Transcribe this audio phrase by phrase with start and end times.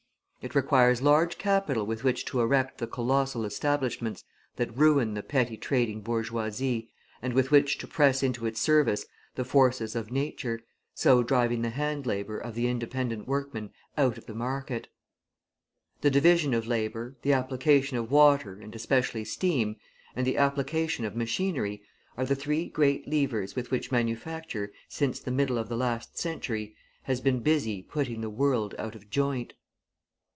[0.43, 4.23] It requires large capital with which to erect the colossal establishments
[4.55, 6.89] that ruin the petty trading bourgeoisie
[7.21, 10.59] and with which to press into its service the forces of Nature,
[10.95, 14.87] so driving the hand labour of the independent workman out of the market.
[16.01, 19.75] The division of labour, the application of water and especially steam,
[20.15, 21.83] and the application of machinery,
[22.17, 26.75] are the three great levers with which manufacture, since the middle of the last century,
[27.03, 29.53] has been busy putting the world out of joint.